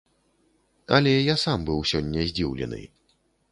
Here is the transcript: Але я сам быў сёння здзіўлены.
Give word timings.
Але 0.97 1.13
я 1.13 1.35
сам 1.45 1.59
быў 1.69 1.79
сёння 1.91 2.27
здзіўлены. 2.33 2.83